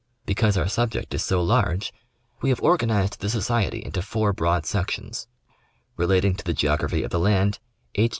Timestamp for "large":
1.43-1.93